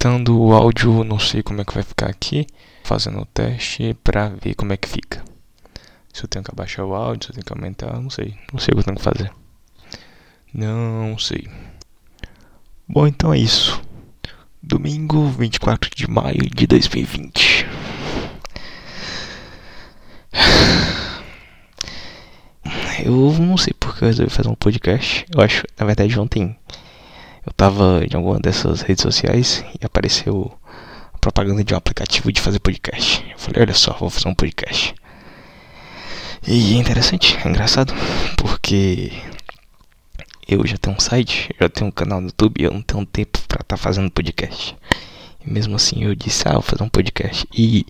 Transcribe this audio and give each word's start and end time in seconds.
testando 0.00 0.40
o 0.40 0.54
áudio, 0.54 1.04
não 1.04 1.18
sei 1.18 1.42
como 1.42 1.60
é 1.60 1.64
que 1.64 1.74
vai 1.74 1.82
ficar 1.82 2.06
aqui, 2.06 2.46
fazendo 2.82 3.20
o 3.20 3.26
teste 3.26 3.94
pra 4.02 4.30
ver 4.30 4.54
como 4.54 4.72
é 4.72 4.76
que 4.78 4.88
fica. 4.88 5.22
Se 6.10 6.24
eu 6.24 6.28
tenho 6.28 6.42
que 6.42 6.50
abaixar 6.50 6.86
o 6.86 6.94
áudio, 6.94 7.24
se 7.24 7.30
eu 7.30 7.34
tenho 7.34 7.44
que 7.44 7.52
aumentar, 7.52 8.00
não 8.00 8.08
sei. 8.08 8.34
Não 8.50 8.58
sei 8.58 8.72
o 8.72 8.76
que 8.76 8.80
eu 8.80 8.84
tenho 8.84 8.96
que 8.96 9.02
fazer. 9.02 9.30
Não 10.54 11.18
sei. 11.18 11.46
Bom, 12.88 13.06
então 13.06 13.34
é 13.34 13.38
isso. 13.38 13.78
Domingo 14.62 15.28
24 15.28 15.90
de 15.94 16.08
maio 16.08 16.48
de 16.48 16.66
2020. 16.66 17.66
Eu 23.04 23.32
não 23.38 23.56
sei 23.56 23.72
porque 23.80 24.04
eu 24.04 24.08
resolvi 24.08 24.30
fazer 24.30 24.50
um 24.50 24.54
podcast. 24.54 25.24
Eu 25.34 25.40
acho, 25.40 25.64
na 25.78 25.86
verdade, 25.86 26.20
ontem 26.20 26.54
eu 27.46 27.52
tava 27.52 28.02
em 28.04 28.14
alguma 28.14 28.38
dessas 28.38 28.82
redes 28.82 29.02
sociais 29.02 29.64
e 29.80 29.84
apareceu 29.84 30.52
a 31.12 31.18
propaganda 31.18 31.64
de 31.64 31.74
um 31.74 31.76
aplicativo 31.76 32.30
de 32.32 32.40
fazer 32.40 32.58
podcast. 32.60 33.24
Eu 33.30 33.38
falei, 33.38 33.62
olha 33.62 33.74
só, 33.74 33.92
vou 33.94 34.10
fazer 34.10 34.28
um 34.28 34.34
podcast. 34.34 34.94
E 36.46 36.74
é 36.74 36.76
interessante, 36.76 37.36
é 37.42 37.48
engraçado, 37.48 37.94
porque 38.36 39.12
eu 40.48 40.66
já 40.66 40.76
tenho 40.76 40.96
um 40.96 41.00
site, 41.00 41.54
já 41.60 41.68
tenho 41.68 41.88
um 41.88 41.92
canal 41.92 42.20
no 42.20 42.28
YouTube 42.28 42.62
eu 42.62 42.72
não 42.72 42.82
tenho 42.82 43.06
tempo 43.06 43.38
para 43.46 43.62
estar 43.62 43.76
tá 43.76 43.76
fazendo 43.76 44.10
podcast. 44.10 44.76
E 45.44 45.50
mesmo 45.50 45.76
assim 45.76 46.04
eu 46.04 46.14
disse, 46.14 46.48
ah, 46.48 46.54
vou 46.54 46.62
fazer 46.62 46.82
um 46.82 46.88
podcast. 46.88 47.46
E 47.56 47.86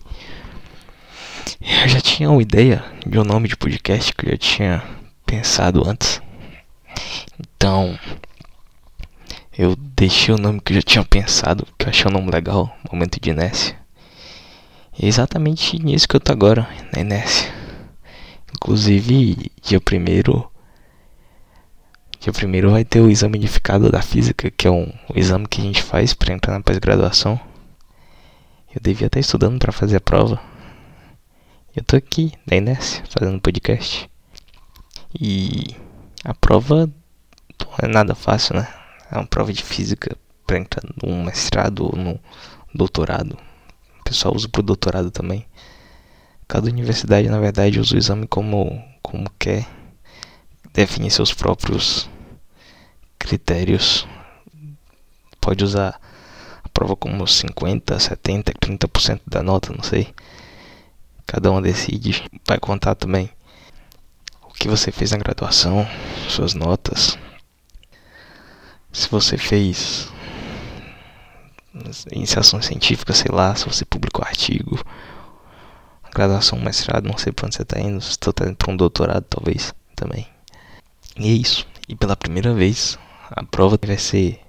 eu 1.61 1.89
já 1.89 1.99
tinha 1.99 2.29
uma 2.29 2.41
ideia 2.41 2.83
de 3.05 3.19
um 3.19 3.23
nome 3.23 3.47
de 3.47 3.57
podcast 3.57 4.13
que 4.13 4.25
eu 4.25 4.31
já 4.31 4.37
tinha 4.37 4.83
pensado 5.25 5.87
antes. 5.87 6.21
Então, 7.39 7.97
eu 9.61 9.75
deixei 9.75 10.33
o 10.33 10.39
nome 10.39 10.59
que 10.59 10.73
eu 10.73 10.77
já 10.77 10.81
tinha 10.81 11.05
pensado, 11.05 11.67
que 11.77 11.85
eu 11.85 11.89
achei 11.89 12.09
um 12.09 12.13
nome 12.13 12.31
legal, 12.31 12.75
Momento 12.91 13.21
de 13.21 13.29
Inércia. 13.29 13.77
E 14.97 15.05
é 15.05 15.07
exatamente 15.07 15.77
nisso 15.77 16.07
que 16.07 16.15
eu 16.15 16.19
tô 16.19 16.31
agora, 16.31 16.67
na 16.91 16.99
inércia. 16.99 17.53
Inclusive, 18.55 19.51
dia 19.61 19.79
primeiro 19.79 20.49
Dia 22.19 22.33
primeiro 22.33 22.71
vai 22.71 22.83
ter 22.83 23.01
o 23.01 23.09
exame 23.09 23.37
unificado 23.37 23.91
da 23.91 24.01
física, 24.01 24.49
que 24.49 24.67
é 24.67 24.71
um, 24.71 24.91
um 25.09 25.15
exame 25.15 25.47
que 25.47 25.61
a 25.61 25.63
gente 25.63 25.83
faz 25.83 26.11
para 26.15 26.33
entrar 26.33 26.53
na 26.53 26.61
pós-graduação. 26.61 27.39
Eu 28.73 28.81
devia 28.81 29.05
estar 29.05 29.19
estudando 29.19 29.59
para 29.59 29.71
fazer 29.71 29.97
a 29.97 30.01
prova. 30.01 30.41
Eu 31.75 31.83
tô 31.83 31.95
aqui, 31.95 32.31
na 32.49 32.57
inércia, 32.57 33.03
fazendo 33.07 33.39
podcast. 33.39 34.09
E 35.19 35.75
a 36.23 36.33
prova 36.33 36.87
não 36.87 37.75
é 37.83 37.87
nada 37.87 38.15
fácil, 38.15 38.55
né? 38.55 38.80
É 39.11 39.17
uma 39.17 39.27
prova 39.27 39.51
de 39.51 39.61
física 39.61 40.17
para 40.47 40.57
entrar 40.57 40.83
num 41.03 41.21
mestrado 41.25 41.83
ou 41.83 41.95
no 41.97 42.17
doutorado. 42.73 43.37
O 43.99 44.03
pessoal 44.05 44.33
usa 44.33 44.47
pro 44.47 44.63
doutorado 44.63 45.11
também. 45.11 45.45
Cada 46.47 46.67
universidade, 46.69 47.27
na 47.29 47.39
verdade, 47.39 47.77
usa 47.77 47.95
o 47.95 47.97
exame 47.97 48.25
como, 48.25 48.81
como 49.01 49.29
quer. 49.37 49.67
Define 50.73 51.11
seus 51.11 51.33
próprios 51.33 52.09
critérios. 53.19 54.07
Pode 55.41 55.63
usar 55.65 55.99
a 56.63 56.69
prova 56.69 56.95
como 56.95 57.27
50, 57.27 57.99
70, 57.99 58.53
30% 58.53 59.21
da 59.27 59.43
nota, 59.43 59.73
não 59.73 59.83
sei. 59.83 60.13
Cada 61.25 61.51
um 61.51 61.61
decide. 61.61 62.23
Vai 62.47 62.59
contar 62.59 62.95
também 62.95 63.29
o 64.43 64.53
que 64.53 64.69
você 64.69 64.89
fez 64.89 65.11
na 65.11 65.17
graduação, 65.17 65.85
suas 66.29 66.53
notas. 66.53 67.17
Você 69.11 69.37
fez 69.37 70.09
iniciação 72.13 72.61
científica, 72.61 73.13
sei 73.13 73.29
lá, 73.29 73.53
se 73.53 73.65
você 73.65 73.83
publicou 73.83 74.23
artigo, 74.23 74.79
graduação, 76.13 76.57
mestrado, 76.57 77.09
não 77.09 77.17
sei 77.17 77.33
pra 77.33 77.45
onde 77.45 77.55
você 77.57 77.65
tá 77.65 77.77
indo, 77.77 77.99
se 77.99 78.17
você 78.17 78.31
tá 78.31 78.45
indo 78.45 78.55
pra 78.55 78.71
um 78.71 78.77
doutorado, 78.77 79.25
talvez, 79.29 79.73
também. 79.97 80.25
E 81.17 81.27
é 81.27 81.33
isso. 81.33 81.67
E 81.89 81.95
pela 81.95 82.15
primeira 82.15 82.53
vez, 82.53 82.97
a 83.29 83.43
prova 83.43 83.77
vai 83.85 83.97
ser, 83.97 84.39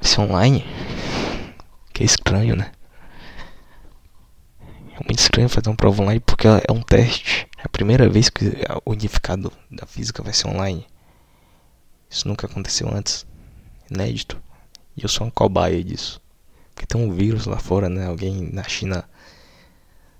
vai 0.00 0.08
ser 0.08 0.20
online. 0.20 0.64
Que 1.92 2.04
é 2.04 2.06
estranho, 2.06 2.54
né? 2.54 2.70
É 4.92 5.04
muito 5.04 5.18
estranho 5.18 5.48
fazer 5.48 5.68
uma 5.68 5.76
prova 5.76 6.00
online 6.00 6.20
porque 6.20 6.46
é 6.46 6.72
um 6.72 6.80
teste. 6.80 7.48
É 7.58 7.62
a 7.64 7.68
primeira 7.68 8.08
vez 8.08 8.30
que 8.30 8.44
o 8.84 8.92
unificado 8.92 9.52
da 9.68 9.84
física 9.84 10.22
vai 10.22 10.32
ser 10.32 10.46
online. 10.46 10.86
Isso 12.10 12.26
nunca 12.26 12.46
aconteceu 12.46 12.92
antes. 12.92 13.24
Inédito. 13.88 14.42
E 14.96 15.02
eu 15.02 15.08
sou 15.08 15.26
um 15.26 15.30
cobaia 15.30 15.82
disso. 15.82 16.20
Porque 16.74 16.84
tem 16.84 17.00
um 17.00 17.12
vírus 17.12 17.46
lá 17.46 17.58
fora, 17.58 17.88
né? 17.88 18.06
Alguém 18.06 18.50
na 18.52 18.64
China, 18.64 19.08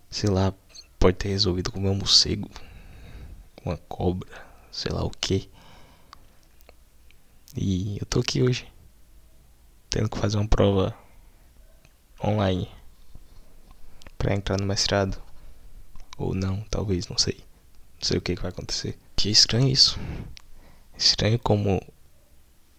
sei 0.09 0.31
lá, 0.31 0.55
pode 0.99 1.17
ter 1.17 1.29
resolvido 1.29 1.73
comer 1.73 1.89
um 1.89 1.97
morcego, 1.97 2.49
uma 3.65 3.77
cobra, 3.77 4.29
sei 4.71 4.93
lá 4.93 5.03
o 5.03 5.11
que. 5.11 5.51
E 7.57 7.99
eu 7.99 8.07
tô 8.07 8.21
aqui 8.21 8.43
hoje, 8.43 8.71
tendo 9.89 10.09
que 10.09 10.19
fazer 10.19 10.37
uma 10.37 10.47
prova 10.47 10.95
online 12.23 12.69
para 14.17 14.35
entrar 14.35 14.61
no 14.61 14.67
mestrado. 14.67 15.21
Ou 16.17 16.35
não, 16.35 16.63
talvez, 16.71 17.09
não 17.09 17.17
sei. 17.17 17.39
Não 17.99 18.07
sei 18.07 18.19
o 18.19 18.21
que, 18.21 18.37
que 18.37 18.43
vai 18.43 18.51
acontecer. 18.51 18.99
Que 19.17 19.31
estranho 19.31 19.69
isso. 19.69 19.99
Estranho 21.01 21.39
como 21.39 21.83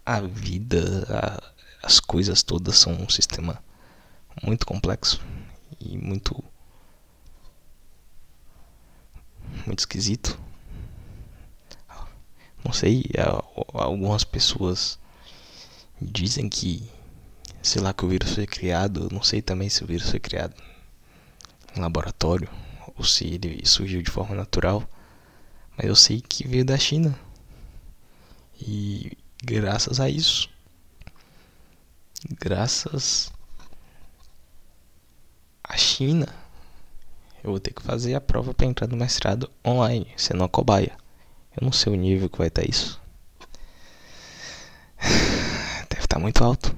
a 0.05 0.21
vida, 0.21 1.07
a, 1.09 1.87
as 1.87 1.99
coisas 1.99 2.43
todas 2.43 2.77
são 2.77 2.93
um 2.93 3.09
sistema 3.09 3.61
muito 4.43 4.63
complexo 4.63 5.19
e 5.79 5.97
muito 5.97 6.43
muito 9.65 9.79
esquisito. 9.79 10.39
Não 12.63 12.71
sei, 12.71 13.05
algumas 13.73 14.23
pessoas 14.23 14.99
dizem 15.99 16.47
que 16.47 16.87
sei 17.61 17.81
lá 17.81 17.91
que 17.91 18.05
o 18.05 18.07
vírus 18.07 18.35
foi 18.35 18.45
criado, 18.45 19.09
não 19.11 19.23
sei 19.23 19.41
também 19.41 19.67
se 19.67 19.83
o 19.83 19.87
vírus 19.87 20.11
foi 20.11 20.19
criado 20.19 20.53
em 21.75 21.79
laboratório 21.79 22.47
ou 22.95 23.03
se 23.03 23.25
ele 23.25 23.65
surgiu 23.65 24.03
de 24.03 24.11
forma 24.11 24.35
natural, 24.35 24.87
mas 25.75 25.87
eu 25.87 25.95
sei 25.95 26.21
que 26.21 26.47
veio 26.47 26.63
da 26.63 26.77
China. 26.77 27.17
E 28.61 29.17
graças 29.43 29.99
a 29.99 30.07
isso, 30.07 30.47
graças 32.39 33.31
à 35.63 35.75
China, 35.75 36.27
eu 37.43 37.49
vou 37.49 37.59
ter 37.59 37.73
que 37.73 37.81
fazer 37.81 38.13
a 38.13 38.21
prova 38.21 38.53
para 38.53 38.67
entrar 38.67 38.87
no 38.87 38.95
mestrado 38.95 39.49
online, 39.65 40.13
sendo 40.15 40.41
uma 40.41 40.49
cobaia. 40.49 40.95
Eu 41.59 41.65
não 41.65 41.71
sei 41.71 41.91
o 41.91 41.95
nível 41.95 42.29
que 42.29 42.37
vai 42.37 42.47
estar 42.49 42.63
isso. 42.63 43.01
Deve 45.89 46.03
estar 46.03 46.19
muito 46.19 46.43
alto. 46.43 46.75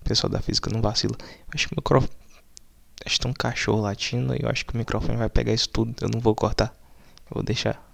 O 0.00 0.04
pessoal 0.04 0.30
da 0.30 0.42
física 0.42 0.70
não 0.70 0.82
vacila. 0.82 1.16
Eu 1.20 1.54
acho 1.54 1.68
que 1.68 1.74
o 1.74 1.76
microfone. 1.76 2.12
Acho 3.06 3.14
que 3.14 3.20
tem 3.20 3.30
um 3.30 3.34
cachorro 3.34 3.80
latindo 3.80 4.34
e 4.34 4.40
eu 4.42 4.50
acho 4.50 4.66
que 4.66 4.74
o 4.74 4.76
microfone 4.76 5.16
vai 5.16 5.30
pegar 5.30 5.52
isso 5.52 5.68
tudo. 5.68 5.94
Eu 6.00 6.08
não 6.08 6.20
vou 6.20 6.34
cortar. 6.34 6.74
Eu 7.30 7.36
vou 7.36 7.42
deixar. 7.42 7.89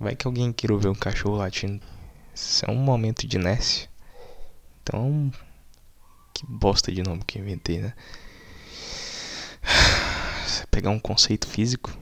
Vai 0.00 0.16
que 0.16 0.26
alguém 0.26 0.50
queira 0.50 0.74
ver 0.78 0.88
um 0.88 0.94
cachorro 0.94 1.36
latindo. 1.36 1.84
Isso 2.34 2.64
é 2.64 2.70
um 2.70 2.76
momento 2.76 3.26
de 3.26 3.36
inércia. 3.36 3.86
Então. 4.82 5.30
Que 6.32 6.46
bosta 6.46 6.90
de 6.90 7.02
nome 7.02 7.22
que 7.22 7.38
eu 7.38 7.42
inventei, 7.42 7.82
né? 7.82 7.92
Você 10.46 10.64
pegar 10.70 10.88
um 10.88 10.98
conceito 10.98 11.46
físico. 11.46 11.94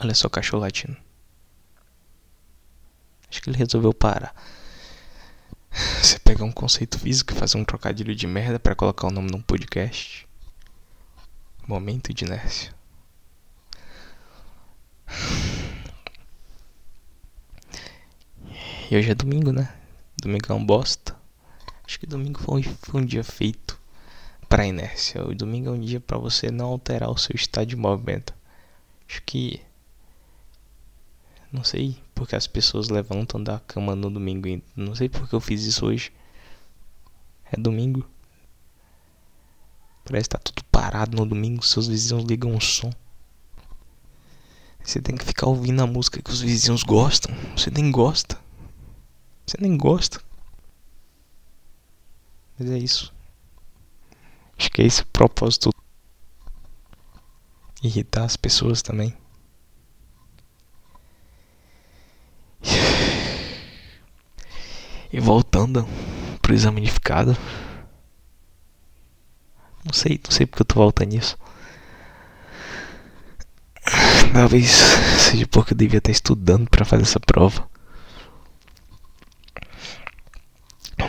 Olha 0.00 0.14
só 0.16 0.28
cachorro 0.28 0.62
latindo. 0.62 0.96
Acho 3.30 3.40
que 3.40 3.48
ele 3.48 3.56
resolveu 3.56 3.94
parar. 3.94 4.34
Você 6.02 6.18
pegar 6.18 6.44
um 6.44 6.50
conceito 6.50 6.98
físico 6.98 7.32
e 7.32 7.36
fazer 7.36 7.56
um 7.56 7.64
trocadilho 7.64 8.16
de 8.16 8.26
merda 8.26 8.58
para 8.58 8.74
colocar 8.74 9.06
o 9.06 9.12
nome 9.12 9.30
num 9.30 9.40
podcast. 9.40 10.26
Momento 11.68 12.12
de 12.12 12.24
inércia. 12.24 12.74
E 18.92 18.96
hoje 18.98 19.10
é 19.10 19.14
domingo, 19.14 19.52
né? 19.52 19.74
Domingo 20.20 20.52
é 20.52 20.54
um 20.54 20.62
bosta. 20.62 21.16
Acho 21.82 21.98
que 21.98 22.04
domingo 22.04 22.38
foi, 22.38 22.62
foi 22.62 23.00
um 23.00 23.06
dia 23.06 23.24
feito 23.24 23.80
para 24.50 24.66
inércia. 24.66 25.26
O 25.26 25.34
domingo 25.34 25.70
é 25.70 25.72
um 25.72 25.80
dia 25.80 25.98
para 25.98 26.18
você 26.18 26.50
não 26.50 26.66
alterar 26.66 27.08
o 27.08 27.16
seu 27.16 27.34
estado 27.34 27.68
de 27.68 27.74
movimento. 27.74 28.34
Acho 29.08 29.22
que 29.22 29.62
não 31.50 31.64
sei 31.64 31.96
porque 32.14 32.36
as 32.36 32.46
pessoas 32.46 32.90
levantam 32.90 33.42
da 33.42 33.60
cama 33.60 33.96
no 33.96 34.10
domingo. 34.10 34.46
Não 34.76 34.94
sei 34.94 35.08
porque 35.08 35.34
eu 35.34 35.40
fiz 35.40 35.64
isso 35.64 35.86
hoje. 35.86 36.12
É 37.50 37.56
domingo. 37.58 38.06
Parece 40.04 40.28
que 40.28 40.36
tá 40.36 40.38
tudo 40.38 40.62
parado 40.64 41.16
no 41.16 41.24
domingo. 41.24 41.64
Seus 41.64 41.88
vizinhos 41.88 42.24
ligam 42.24 42.54
o 42.54 42.60
som. 42.60 42.92
Você 44.84 45.00
tem 45.00 45.16
que 45.16 45.24
ficar 45.24 45.46
ouvindo 45.46 45.82
a 45.82 45.86
música 45.86 46.20
que 46.20 46.30
os 46.30 46.42
vizinhos 46.42 46.82
gostam. 46.82 47.34
Você 47.56 47.70
nem 47.70 47.90
gosta. 47.90 48.41
Você 49.46 49.56
nem 49.60 49.76
gosta. 49.76 50.20
Mas 52.58 52.70
é 52.70 52.78
isso. 52.78 53.12
Acho 54.58 54.70
que 54.70 54.82
é 54.82 54.86
esse 54.86 55.02
o 55.02 55.06
propósito. 55.06 55.70
Irritar 57.82 58.24
as 58.24 58.36
pessoas 58.36 58.80
também. 58.82 59.16
E 65.12 65.20
voltando 65.20 65.86
pro 66.40 66.54
exame 66.54 66.80
unificado. 66.80 67.36
Não 69.84 69.92
sei, 69.92 70.20
não 70.24 70.30
sei 70.30 70.46
porque 70.46 70.62
eu 70.62 70.66
tô 70.66 70.76
voltando 70.76 71.10
nisso. 71.10 71.36
Talvez 74.32 74.70
seja 75.18 75.46
porque 75.48 75.74
eu 75.74 75.76
devia 75.76 75.98
estar 75.98 76.12
estudando 76.12 76.70
para 76.70 76.84
fazer 76.84 77.02
essa 77.02 77.20
prova. 77.20 77.68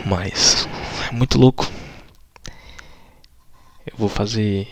Mas 0.04 0.68
é 1.08 1.12
muito 1.12 1.38
louco. 1.38 1.66
Eu 3.86 3.96
vou 3.96 4.08
fazer 4.08 4.68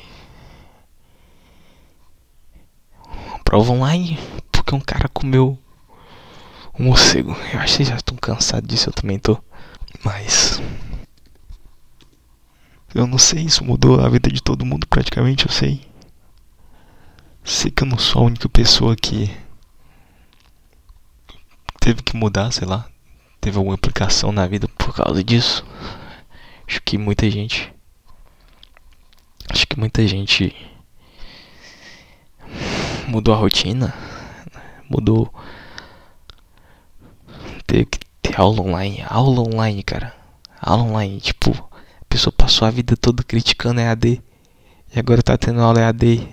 uma 3.06 3.38
prova 3.44 3.72
online 3.72 4.18
porque 4.50 4.74
um 4.74 4.80
cara 4.80 5.08
comeu 5.08 5.58
um 6.78 6.84
morcego. 6.84 7.36
Eu 7.52 7.60
acho 7.60 7.78
que 7.78 7.84
já 7.84 7.96
estão 7.96 8.16
cansados 8.16 8.68
disso, 8.68 8.88
eu 8.88 8.92
também 8.92 9.18
tô. 9.18 9.42
Mas 10.04 10.60
eu 12.94 13.06
não 13.06 13.16
sei, 13.18 13.44
isso 13.44 13.64
mudou 13.64 14.00
a 14.00 14.08
vida 14.08 14.30
de 14.30 14.42
todo 14.42 14.66
mundo 14.66 14.86
praticamente, 14.86 15.46
eu 15.46 15.52
sei. 15.52 15.80
Sei 17.42 17.70
que 17.70 17.82
eu 17.82 17.88
não 17.88 17.98
sou 17.98 18.22
a 18.22 18.26
única 18.26 18.48
pessoa 18.48 18.94
que 18.94 19.34
teve 21.80 22.02
que 22.02 22.16
mudar, 22.16 22.52
sei 22.52 22.66
lá, 22.68 22.86
teve 23.42 23.58
alguma 23.58 23.74
implicação 23.74 24.30
na 24.30 24.46
vida 24.46 24.68
por 24.68 24.94
causa 24.94 25.22
disso. 25.22 25.66
Acho 26.66 26.80
que 26.80 26.96
muita 26.96 27.28
gente. 27.28 27.74
Acho 29.50 29.66
que 29.66 29.78
muita 29.78 30.06
gente 30.06 30.54
mudou 33.08 33.34
a 33.34 33.36
rotina, 33.36 33.92
mudou. 34.88 35.34
Teve 37.66 37.84
que 37.86 37.98
ter 38.22 38.40
aula 38.40 38.62
online, 38.62 39.04
aula 39.08 39.40
online, 39.40 39.82
cara. 39.82 40.14
Aula 40.60 40.84
online, 40.84 41.20
tipo, 41.20 41.50
pessoa 42.08 42.32
passou 42.32 42.68
a 42.68 42.70
vida 42.70 42.96
toda 42.96 43.24
criticando 43.24 43.80
EAD 43.80 44.22
e 44.94 44.98
agora 45.00 45.20
tá 45.20 45.36
tendo 45.36 45.60
aula 45.60 45.80
EAD 45.80 46.28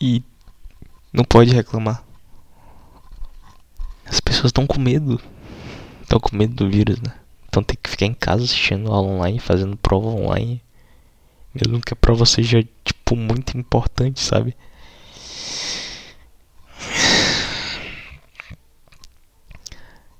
e 0.00 0.24
não 1.12 1.24
pode 1.24 1.54
reclamar. 1.54 2.07
As 4.38 4.42
pessoas 4.42 4.50
estão 4.50 4.68
com 4.68 4.80
medo. 4.80 5.20
Estão 6.00 6.20
com 6.20 6.36
medo 6.36 6.54
do 6.54 6.70
vírus, 6.70 7.00
né? 7.00 7.12
Então 7.48 7.60
tem 7.60 7.76
que 7.82 7.90
ficar 7.90 8.06
em 8.06 8.14
casa 8.14 8.44
assistindo 8.44 8.92
aula 8.92 9.08
online, 9.08 9.40
fazendo 9.40 9.76
prova 9.76 10.06
online. 10.06 10.62
Mesmo 11.52 11.80
que 11.80 11.92
a 11.92 11.96
prova 11.96 12.24
seja, 12.24 12.62
tipo, 12.84 13.16
muito 13.16 13.58
importante, 13.58 14.20
sabe? 14.20 14.56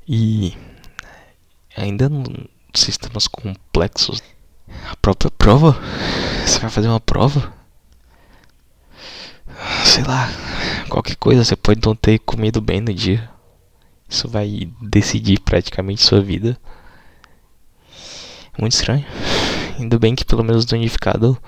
E 0.09 0.53
ainda 1.76 2.09
não 2.09 2.25
sistemas 2.75 3.29
complexos. 3.29 4.21
A 4.91 4.97
própria 4.97 5.31
prova? 5.31 5.79
Você 6.44 6.59
vai 6.59 6.71
fazer 6.71 6.88
uma 6.88 6.99
prova? 6.99 7.53
Sei 9.85 10.03
lá, 10.03 10.29
qualquer 10.88 11.14
coisa, 11.14 11.44
você 11.44 11.55
pode 11.55 11.81
não 11.87 11.94
ter 11.94 12.19
comido 12.19 12.61
bem 12.61 12.81
no 12.81 12.93
dia. 12.93 13.38
Isso 14.09 14.29
vai 14.29 14.71
decidir 14.81 15.41
praticamente 15.41 16.03
sua 16.03 16.21
vida. 16.21 16.59
Muito 18.59 18.73
estranho. 18.73 19.05
Ainda 19.79 19.99
bem 19.99 20.15
que 20.15 20.25
pelo 20.25 20.43
menos 20.43 20.67
no 20.67 20.77
unificado 20.77 21.39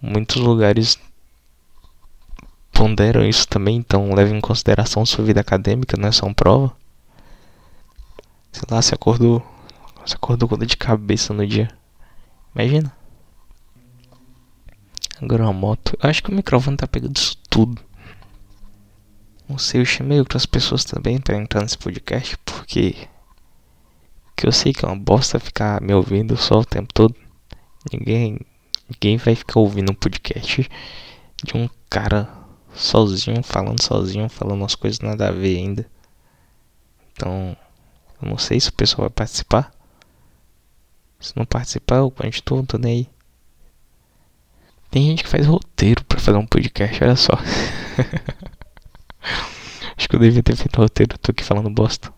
muitos 0.00 0.36
lugares 0.36 0.98
ponderam 2.72 3.24
isso 3.24 3.48
também, 3.48 3.76
então 3.76 4.14
leve 4.14 4.32
em 4.32 4.40
consideração 4.40 5.04
sua 5.04 5.24
vida 5.24 5.40
acadêmica, 5.40 5.96
não 5.96 6.08
é 6.08 6.12
só 6.12 6.26
uma 6.26 6.34
prova. 6.34 6.76
Sei 8.52 8.62
lá, 8.70 8.80
se 8.80 8.94
acordou 8.94 9.44
você 10.08 10.14
acordou 10.14 10.48
com 10.48 10.56
dor 10.56 10.64
de 10.64 10.76
cabeça 10.76 11.34
no 11.34 11.46
dia. 11.46 11.68
Imagina. 12.54 12.90
Agora 15.20 15.42
uma 15.42 15.52
moto. 15.52 15.98
Eu 16.02 16.08
acho 16.08 16.22
que 16.22 16.30
o 16.30 16.34
microfone 16.34 16.78
tá 16.78 16.86
pegando 16.86 17.14
isso 17.14 17.36
tudo. 17.50 17.78
Não 19.48 19.56
sei, 19.56 19.80
eu 19.80 19.84
chamei 19.86 20.18
outras 20.18 20.44
pessoas 20.44 20.84
também 20.84 21.18
para 21.18 21.36
entrar 21.36 21.62
nesse 21.62 21.78
podcast 21.78 22.36
porque. 22.44 22.94
Que 24.36 24.46
eu 24.46 24.52
sei 24.52 24.72
que 24.72 24.84
é 24.84 24.88
uma 24.88 24.96
bosta 24.96 25.40
ficar 25.40 25.80
me 25.80 25.92
ouvindo 25.94 26.36
só 26.36 26.60
o 26.60 26.64
tempo 26.64 26.92
todo. 26.92 27.14
Ninguém. 27.92 28.38
Ninguém 28.88 29.16
vai 29.16 29.34
ficar 29.34 29.60
ouvindo 29.60 29.90
um 29.90 29.94
podcast 29.94 30.68
de 31.42 31.56
um 31.56 31.68
cara 31.88 32.28
sozinho, 32.74 33.42
falando 33.42 33.82
sozinho, 33.82 34.28
falando 34.28 34.60
umas 34.60 34.74
coisas 34.74 35.00
nada 35.00 35.28
a 35.28 35.32
ver 35.32 35.56
ainda. 35.56 35.90
Então. 37.12 37.56
Eu 38.20 38.28
não 38.28 38.36
sei 38.36 38.60
se 38.60 38.68
o 38.68 38.72
pessoal 38.72 39.08
vai 39.08 39.10
participar. 39.10 39.72
Se 41.20 41.36
não 41.36 41.46
participar, 41.46 41.96
eu 41.96 42.10
continuo, 42.10 42.66
tô 42.66 42.76
nem 42.76 42.92
aí. 42.92 43.08
Tem 44.90 45.06
gente 45.06 45.22
que 45.22 45.28
faz 45.28 45.46
roteiro 45.46 46.04
pra 46.04 46.18
fazer 46.18 46.36
um 46.36 46.46
podcast, 46.46 47.02
olha 47.02 47.16
só. 47.16 47.32
Acho 49.96 50.08
que 50.08 50.16
eu 50.16 50.20
devia 50.20 50.42
ter 50.42 50.56
feito 50.56 50.76
roteiro, 50.76 51.18
tô 51.18 51.32
aqui 51.32 51.44
falando 51.44 51.70
bosta. 51.70 52.12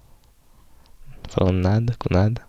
Falando 1.29 1.63
nada, 1.63 1.95
com 1.99 2.13
nada. 2.13 2.43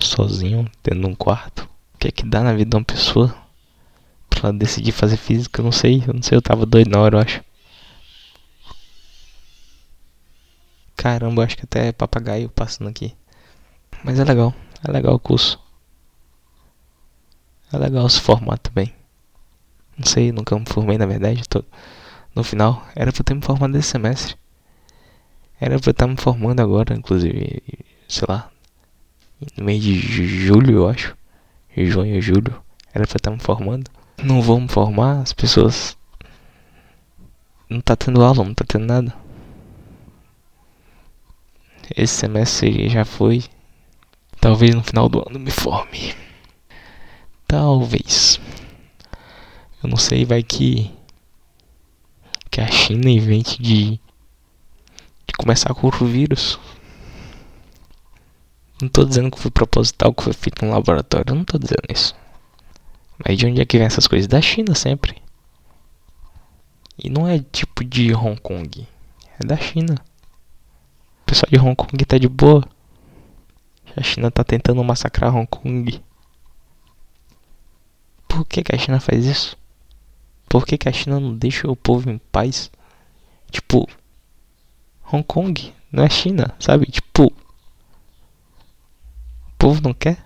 Sozinho, 0.00 0.70
dentro 0.82 1.00
de 1.00 1.06
um 1.06 1.14
quarto. 1.14 1.68
O 1.94 1.98
que 1.98 2.08
é 2.08 2.10
que 2.10 2.24
dá 2.24 2.42
na 2.42 2.52
vida 2.52 2.70
de 2.70 2.76
uma 2.76 2.84
pessoa? 2.84 3.34
Pra 4.28 4.48
ela 4.48 4.58
decidir 4.58 4.92
fazer 4.92 5.16
física, 5.16 5.60
eu 5.60 5.64
não 5.64 5.72
sei. 5.72 6.02
Eu 6.06 6.14
não 6.14 6.22
sei, 6.22 6.36
eu 6.36 6.42
tava 6.42 6.66
doido 6.66 6.90
na 6.90 7.00
hora, 7.00 7.16
eu 7.16 7.20
acho. 7.20 7.42
Caramba, 10.96 11.44
acho 11.44 11.56
que 11.56 11.64
até 11.64 11.88
é 11.88 11.92
papagaio 11.92 12.48
passando 12.48 12.88
aqui. 12.88 13.14
Mas 14.02 14.18
é 14.18 14.24
legal. 14.24 14.54
É 14.86 14.90
legal 14.90 15.14
o 15.14 15.18
curso. 15.18 15.60
É 17.72 17.78
legal 17.78 18.08
se 18.08 18.20
formar 18.20 18.58
também. 18.58 18.92
Não 19.96 20.06
sei, 20.06 20.32
nunca 20.32 20.58
me 20.58 20.64
formei 20.66 20.98
na 20.98 21.06
verdade. 21.06 21.48
Tô... 21.48 21.64
No 22.34 22.42
final, 22.42 22.84
era 22.96 23.12
pra 23.12 23.20
eu 23.20 23.24
ter 23.24 23.34
me 23.34 23.42
formado 23.42 23.76
esse 23.76 23.88
semestre. 23.88 24.36
Era 25.60 25.78
pra 25.78 25.90
eu 25.90 25.92
estar 25.92 26.06
me 26.06 26.16
formando 26.16 26.60
agora, 26.60 26.94
inclusive, 26.94 27.62
sei 28.08 28.26
lá, 28.28 28.50
no 29.56 29.64
mês 29.64 29.82
de 29.82 29.98
julho, 29.98 30.74
eu 30.74 30.88
acho. 30.88 31.16
Junho, 31.76 32.20
julho. 32.20 32.62
Era 32.92 33.06
pra 33.06 33.14
eu 33.14 33.18
estar 33.18 33.30
me 33.30 33.38
formando. 33.38 33.90
Não 34.22 34.40
vou 34.42 34.60
me 34.60 34.68
formar, 34.68 35.20
as 35.20 35.32
pessoas. 35.32 35.96
Não 37.68 37.80
tá 37.80 37.96
tendo 37.96 38.22
aula, 38.22 38.44
não 38.44 38.54
tá 38.54 38.64
tendo 38.66 38.86
nada. 38.86 39.14
Esse 41.96 42.14
semestre 42.14 42.88
já 42.88 43.04
foi. 43.04 43.44
Talvez 44.40 44.74
no 44.74 44.82
final 44.82 45.08
do 45.08 45.22
ano 45.26 45.38
me 45.38 45.50
forme. 45.50 46.14
Talvez. 47.46 48.40
Eu 49.82 49.88
não 49.88 49.96
sei, 49.96 50.24
vai 50.24 50.42
que. 50.42 50.90
China 52.84 53.08
invente 53.08 53.62
de. 53.62 53.98
De 55.26 55.32
começar 55.38 55.72
com 55.72 55.86
o 55.86 56.06
vírus. 56.06 56.58
Não 58.80 58.90
tô 58.90 59.06
dizendo 59.06 59.30
que 59.30 59.38
foi 59.38 59.50
proposital, 59.50 60.12
que 60.12 60.22
foi 60.22 60.34
feito 60.34 60.64
no 60.64 60.70
laboratório. 60.70 61.34
Não 61.34 61.44
tô 61.44 61.56
dizendo 61.56 61.82
isso. 61.88 62.14
Mas 63.18 63.38
de 63.38 63.46
onde 63.46 63.62
é 63.62 63.64
que 63.64 63.78
vem 63.78 63.86
essas 63.86 64.06
coisas? 64.06 64.26
Da 64.26 64.42
China 64.42 64.74
sempre. 64.74 65.16
E 67.02 67.08
não 67.08 67.26
é 67.26 67.38
tipo 67.38 67.82
de 67.82 68.14
Hong 68.14 68.38
Kong. 68.38 68.86
É 69.40 69.46
da 69.46 69.56
China. 69.56 69.94
O 71.22 71.24
pessoal 71.24 71.48
de 71.50 71.58
Hong 71.58 71.74
Kong 71.74 72.04
tá 72.04 72.18
de 72.18 72.28
boa. 72.28 72.68
A 73.96 74.02
China 74.02 74.30
tá 74.30 74.44
tentando 74.44 74.84
massacrar 74.84 75.34
Hong 75.34 75.46
Kong. 75.46 76.02
Por 78.28 78.44
que, 78.44 78.62
que 78.62 78.74
a 78.74 78.78
China 78.78 79.00
faz 79.00 79.24
isso? 79.24 79.56
Por 80.54 80.64
que, 80.64 80.78
que 80.78 80.88
a 80.88 80.92
China 80.92 81.18
não 81.18 81.34
deixa 81.34 81.68
o 81.68 81.74
povo 81.74 82.08
em 82.08 82.16
paz? 82.16 82.70
Tipo, 83.50 83.88
Hong 85.12 85.24
Kong 85.24 85.74
não 85.90 86.04
é 86.04 86.08
China, 86.08 86.54
sabe? 86.60 86.86
Tipo, 86.86 87.24
o 87.24 87.32
povo 89.58 89.80
não 89.82 89.92
quer. 89.92 90.24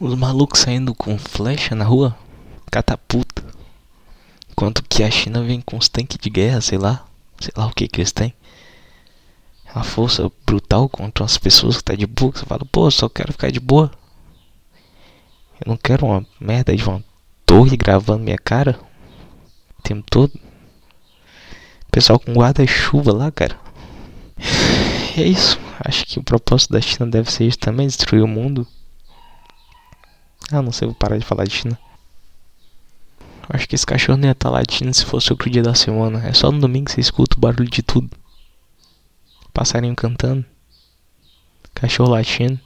Os 0.00 0.16
malucos 0.16 0.58
saindo 0.58 0.92
com 0.92 1.16
flecha 1.16 1.72
na 1.72 1.84
rua, 1.84 2.18
catapulta. 2.68 3.44
Enquanto 4.50 4.82
que 4.82 5.04
a 5.04 5.10
China 5.12 5.40
vem 5.40 5.60
com 5.60 5.76
os 5.76 5.88
tanques 5.88 6.18
de 6.20 6.28
guerra, 6.28 6.60
sei 6.60 6.78
lá, 6.78 7.06
sei 7.38 7.52
lá 7.56 7.68
o 7.68 7.72
que 7.72 7.86
que 7.86 8.00
eles 8.00 8.10
têm 8.10 8.34
a 9.72 9.84
força 9.84 10.28
brutal 10.44 10.88
contra 10.88 11.24
as 11.24 11.38
pessoas 11.38 11.76
que 11.76 11.84
tá 11.84 11.94
de 11.94 12.08
boa. 12.08 12.32
Você 12.32 12.44
fala, 12.44 12.64
pô, 12.64 12.90
só 12.90 13.08
quero 13.08 13.30
ficar 13.30 13.52
de 13.52 13.60
boa. 13.60 13.88
Eu 15.64 15.68
não 15.68 15.76
quero 15.76 16.06
uma 16.06 16.26
merda 16.40 16.74
de 16.74 16.82
uma 16.82 17.08
torre 17.50 17.76
gravando 17.76 18.22
minha 18.22 18.38
cara 18.38 18.78
o 19.76 19.82
tempo 19.82 20.06
todo. 20.08 20.32
Pessoal 21.90 22.20
com 22.20 22.32
guarda-chuva 22.32 23.12
lá, 23.12 23.32
cara. 23.32 23.58
E 25.16 25.20
é 25.20 25.26
isso. 25.26 25.58
acho 25.84 26.06
que 26.06 26.20
o 26.20 26.22
propósito 26.22 26.72
da 26.72 26.80
China 26.80 27.10
deve 27.10 27.28
ser 27.32 27.48
isso 27.48 27.58
também, 27.58 27.88
destruir 27.88 28.22
o 28.22 28.28
mundo. 28.28 28.64
Ah, 30.52 30.62
não 30.62 30.70
sei, 30.70 30.86
vou 30.86 30.94
parar 30.94 31.18
de 31.18 31.24
falar 31.24 31.42
de 31.42 31.50
China. 31.50 31.76
Acho 33.48 33.68
que 33.68 33.74
esse 33.74 33.84
cachorro 33.84 34.16
não 34.16 34.28
ia 34.28 34.30
estar 34.30 34.48
tá 34.48 34.54
latindo 34.54 34.94
se 34.94 35.04
fosse 35.04 35.32
outro 35.32 35.50
dia 35.50 35.64
da 35.64 35.74
semana. 35.74 36.24
É 36.24 36.32
só 36.32 36.52
no 36.52 36.60
domingo 36.60 36.84
que 36.84 36.92
você 36.92 37.00
escuta 37.00 37.36
o 37.36 37.40
barulho 37.40 37.68
de 37.68 37.82
tudo. 37.82 38.08
Passarinho 39.52 39.96
cantando. 39.96 40.44
Cachorro 41.74 42.10
latindo. 42.10 42.60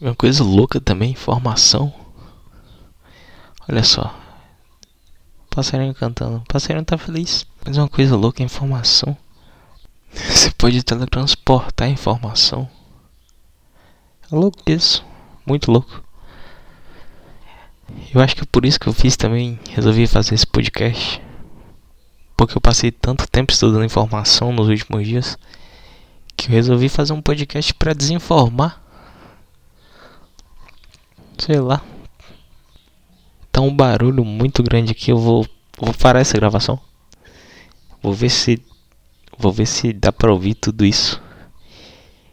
Uma 0.00 0.14
coisa 0.14 0.44
louca 0.44 0.80
também, 0.80 1.10
informação. 1.10 1.92
Olha 3.68 3.82
só. 3.82 4.14
Passarinho 5.50 5.92
cantando. 5.92 6.42
Passarinho 6.48 6.84
tá 6.84 6.96
feliz. 6.96 7.44
Mas 7.66 7.76
uma 7.76 7.88
coisa 7.88 8.16
louca 8.16 8.40
é 8.42 8.46
informação. 8.46 9.16
Você 10.12 10.52
pode 10.52 10.82
teletransportar 10.84 11.88
informação. 11.88 12.68
É 14.30 14.36
louco 14.36 14.62
isso. 14.68 15.04
Muito 15.44 15.70
louco. 15.72 16.04
Eu 18.14 18.20
acho 18.20 18.36
que 18.36 18.42
é 18.42 18.46
por 18.46 18.64
isso 18.64 18.78
que 18.78 18.86
eu 18.86 18.92
fiz 18.92 19.16
também. 19.16 19.58
Resolvi 19.70 20.06
fazer 20.06 20.36
esse 20.36 20.46
podcast. 20.46 21.20
Porque 22.36 22.56
eu 22.56 22.60
passei 22.60 22.92
tanto 22.92 23.26
tempo 23.26 23.52
estudando 23.52 23.84
informação 23.84 24.52
nos 24.52 24.68
últimos 24.68 25.04
dias. 25.04 25.36
Que 26.36 26.46
eu 26.46 26.52
resolvi 26.52 26.88
fazer 26.88 27.12
um 27.12 27.20
podcast 27.20 27.74
para 27.74 27.92
desinformar. 27.92 28.80
Sei 31.38 31.60
lá. 31.60 31.80
Tá 33.52 33.60
um 33.60 33.74
barulho 33.74 34.24
muito 34.24 34.62
grande 34.62 34.92
aqui. 34.92 35.10
Eu 35.10 35.18
vou, 35.18 35.46
vou 35.78 35.94
parar 35.94 36.20
essa 36.20 36.36
gravação. 36.36 36.80
Vou 38.02 38.12
ver 38.12 38.28
se. 38.28 38.62
Vou 39.38 39.52
ver 39.52 39.66
se 39.66 39.92
dá 39.92 40.12
pra 40.12 40.32
ouvir 40.32 40.54
tudo 40.54 40.84
isso. 40.84 41.22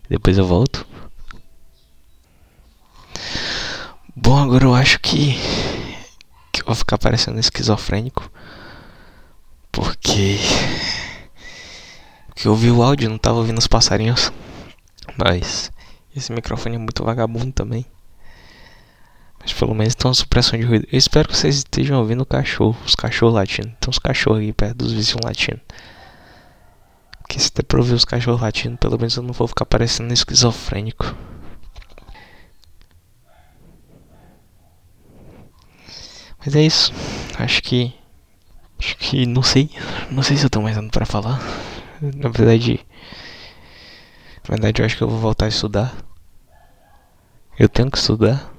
Depois 0.10 0.38
eu 0.38 0.46
volto. 0.46 0.86
Bom, 4.16 4.38
agora 4.38 4.66
eu 4.66 4.76
acho 4.76 5.00
que. 5.00 5.36
Que 6.52 6.62
eu 6.62 6.66
vou 6.66 6.76
ficar 6.76 6.98
parecendo 6.98 7.40
esquizofrênico. 7.40 8.30
Porque. 9.72 10.38
Porque 12.28 12.48
eu 12.48 12.52
ouvi 12.52 12.72
o 12.72 12.82
áudio, 12.82 13.10
não 13.10 13.18
tava 13.18 13.38
ouvindo 13.38 13.60
os 13.60 13.68
passarinhos. 13.68 14.32
Mas. 15.18 15.72
Esse 16.16 16.32
microfone 16.32 16.76
é 16.76 16.80
muito 16.80 17.04
vagabundo 17.04 17.52
também. 17.52 17.86
Mas 19.46 19.54
pelo 19.54 19.76
menos 19.76 19.96
uma 20.04 20.14
supressão 20.16 20.58
de 20.58 20.66
ruído. 20.66 20.88
Eu 20.92 20.98
espero 20.98 21.28
que 21.28 21.38
vocês 21.38 21.58
estejam 21.58 22.00
ouvindo 22.00 22.22
o 22.22 22.26
cachorro, 22.26 22.76
os 22.84 22.96
cachorros 22.96 23.36
latindo. 23.36 23.68
Tem 23.80 23.90
uns 23.90 24.00
cachorros 24.00 24.40
aqui 24.40 24.52
perto 24.52 24.78
dos 24.78 24.92
vizinhos 24.92 25.22
latindo. 25.24 25.62
Porque 27.20 27.40
se 27.40 27.54
der 27.54 27.62
pra 27.62 27.78
ouvir 27.78 27.94
os 27.94 28.04
cachorros 28.04 28.42
latindo, 28.42 28.76
pelo 28.78 28.98
menos 28.98 29.16
eu 29.16 29.22
não 29.22 29.34
vou 29.34 29.48
ficar 29.48 29.68
parecendo 29.68 30.12
esquizofrênico. 30.12 31.16
Mas 36.40 36.56
é 36.56 36.62
isso. 36.64 36.92
Acho 37.38 37.62
que. 37.62 37.94
Acho 38.80 38.98
que. 38.98 39.28
Não 39.28 39.44
sei. 39.44 39.70
Não 40.10 40.24
sei 40.24 40.38
se 40.38 40.46
eu 40.46 40.50
tenho 40.50 40.64
mais 40.64 40.76
nada 40.76 40.90
pra 40.90 41.06
falar. 41.06 41.40
Na 42.02 42.30
verdade. 42.30 42.84
Na 44.44 44.56
verdade, 44.56 44.82
eu 44.82 44.86
acho 44.88 44.98
que 44.98 45.04
eu 45.04 45.10
vou 45.10 45.20
voltar 45.20 45.46
a 45.46 45.50
estudar. 45.50 45.96
Eu 47.60 47.70
tenho 47.70 47.92
que 47.92 47.98
estudar. 48.00 48.55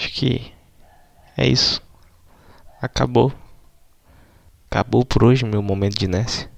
Acho 0.00 0.14
que 0.14 0.50
é 1.36 1.46
isso. 1.46 1.82
Acabou. 2.80 3.30
Acabou 4.70 5.04
por 5.04 5.22
hoje 5.22 5.44
meu 5.44 5.60
momento 5.60 5.98
de 5.98 6.08
Ness. 6.08 6.48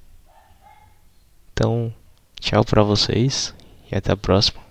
Então, 1.53 1.93
tchau 2.39 2.65
pra 2.65 2.85
vocês 2.85 3.53
e 3.91 3.97
até 3.97 4.13
a 4.13 4.17
próxima. 4.17 4.63